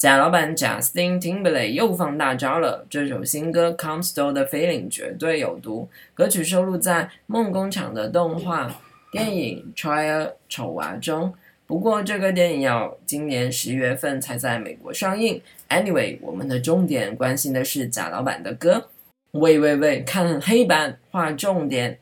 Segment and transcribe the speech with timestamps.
[0.00, 2.86] 贾老板 Justin Timberlake 又放大招了！
[2.88, 8.80] 这首新歌《Come s t o l the Feeling》绝对有毒，歌曲收录在梦工厂的动画
[9.12, 10.06] 电影《Try》
[10.48, 11.34] 丑娃中。
[11.66, 15.38] 不过这个电影要今年十一月份才在美国上映。
[15.68, 18.88] Anyway，我们的重点关心的是贾老板的歌。
[19.32, 21.98] 喂喂喂，看黑板，划重点！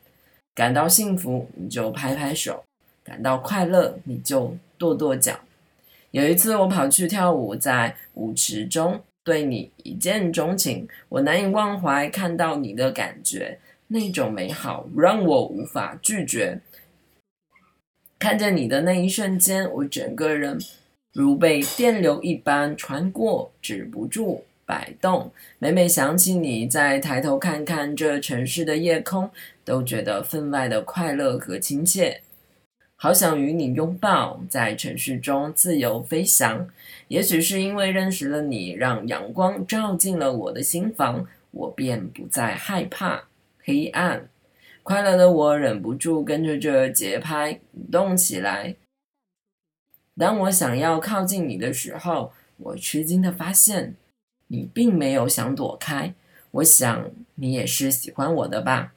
[0.55, 2.63] 感到幸福你就拍拍手，
[3.03, 5.37] 感到快乐你就跺跺脚。
[6.11, 16.59] 有一次，我跑去跳舞，在舞池中对你一见钟情，我难以忘怀看到你的感觉，那种美好让我无法拒绝。
[18.17, 20.57] 看见你的那一瞬间，我整个人
[21.13, 25.31] 如被电流一般穿过，止不住摆动。
[25.59, 29.29] 每每想起你，再抬头看看这城市的夜空，
[29.63, 32.21] 都觉得分外的快乐和亲切。
[33.01, 36.67] 好想与你拥抱，在城市中自由飞翔。
[37.07, 43.23] 也许是因为认识了你，让阳光照进了我的心房，我便不再害怕
[43.63, 44.27] 黑暗。
[44.83, 48.75] 快乐的我忍不住跟着这节拍动起来。
[50.17, 53.95] 当我想要靠近你的时候，我吃惊的发现，
[54.47, 56.13] 你并没有想躲开。
[56.51, 58.91] 我想，你也是喜欢我的吧。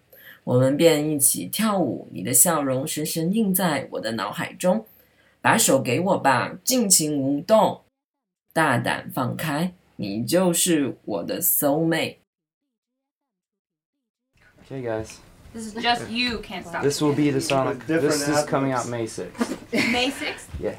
[0.44, 4.86] 我们便一起跳舞，你的笑容深深印在我的脑海中。
[5.40, 7.82] 把手给我吧，尽情舞动，
[8.52, 12.18] 大胆放开，你就是我的 soul mate。
[14.70, 15.16] Okay, guys.
[15.52, 16.82] This is just you can't stop.
[16.84, 19.30] This will be the s o n g This is coming out May six.
[19.72, 20.46] May six?
[20.62, 20.78] Yeah.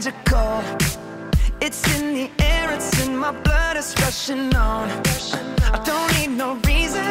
[0.00, 0.62] magical.
[1.60, 4.88] It's in the air, it's in my blood, it's rushing on.
[5.76, 7.04] I don't need no reason,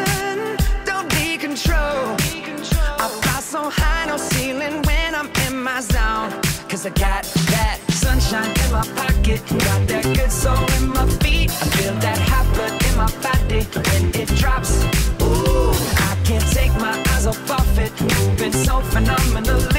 [0.85, 2.15] don't be control.
[3.03, 6.31] I fly so high, no ceiling when I'm in my zone.
[6.67, 7.23] Cause I got
[7.53, 11.51] that sunshine in my pocket, got that good soul in my feet.
[11.51, 14.83] I feel that hot blood in my body when it drops.
[15.21, 15.73] Ooh,
[16.09, 19.78] I can't take my eyes off of it, moving so phenomenally.